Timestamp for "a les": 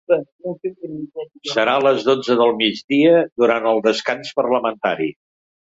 1.75-2.07